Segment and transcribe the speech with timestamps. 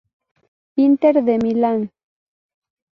[0.85, 1.91] Inter de Milán